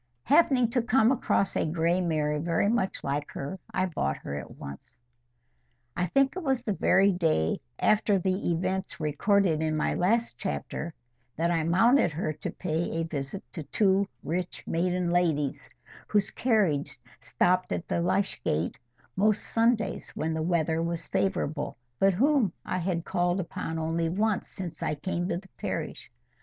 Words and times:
Happening 0.23 0.67
to 0.71 0.81
come 0.81 1.11
across 1.11 1.55
a 1.55 1.63
gray 1.63 2.01
mare 2.01 2.39
very 2.39 2.67
much 2.67 3.03
like 3.03 3.29
her, 3.33 3.59
I 3.71 3.85
bought 3.85 4.17
her 4.17 4.35
at 4.35 4.49
once. 4.57 4.99
I 5.95 6.07
think 6.07 6.35
it 6.35 6.41
was 6.41 6.63
the 6.63 6.73
very 6.73 7.11
day 7.13 7.59
after 7.77 8.17
the 8.17 8.49
events 8.49 8.99
recorded 8.99 9.61
in 9.61 9.77
my 9.77 9.93
last 9.93 10.39
chapter 10.39 10.95
that 11.35 11.51
I 11.51 11.63
mounted 11.65 12.09
her 12.13 12.33
to 12.33 12.49
pay 12.49 12.93
a 12.99 13.03
visit 13.03 13.43
to 13.53 13.61
two 13.61 14.07
rich 14.23 14.65
maiden 14.65 15.11
ladies, 15.11 15.69
whose 16.07 16.31
carriage 16.31 16.97
stopped 17.19 17.71
at 17.71 17.87
the 17.87 18.01
Lych 18.01 18.41
gate 18.43 18.79
most 19.15 19.43
Sundays 19.43 20.09
when 20.15 20.33
the 20.33 20.41
weather 20.41 20.81
was 20.81 21.05
favourable, 21.05 21.77
but 21.99 22.15
whom 22.15 22.53
I 22.65 22.79
had 22.79 23.05
called 23.05 23.39
upon 23.39 23.77
only 23.77 24.09
once 24.09 24.47
since 24.47 24.81
I 24.81 24.95
came 24.95 25.29
to 25.29 25.37
the 25.37 25.49
parish. 25.59 26.09